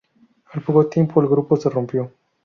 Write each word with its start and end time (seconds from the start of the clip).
Al 0.53 0.63
poco 0.63 0.87
tiempo 0.87 1.21
el 1.21 1.27
grupo 1.27 1.55
se 1.57 1.69
rompió. 1.69 2.11